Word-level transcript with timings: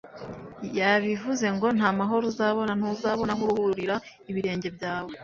yabivuze 0.79 1.45
ngo: 1.55 1.67
"Nta 1.77 1.89
mahoro 1.99 2.23
uzabona, 2.31 2.71
ntuzabona 2.77 3.31
aho 3.35 3.41
uruhurira 3.45 3.95
ibirenge 4.29 4.67
byawe; 4.75 5.11